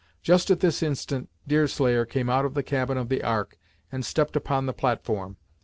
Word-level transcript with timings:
Just 0.23 0.49
at 0.49 0.61
this 0.61 0.81
instant 0.81 1.29
Deerslayer 1.47 2.07
came 2.07 2.27
out 2.27 2.43
of 2.43 2.55
the 2.55 2.63
cabin 2.63 2.97
of 2.97 3.07
the 3.07 3.21
Ark 3.21 3.59
and 3.91 4.03
stepped 4.03 4.35
upon 4.35 4.65
the 4.65 4.73
platform. 4.73 5.37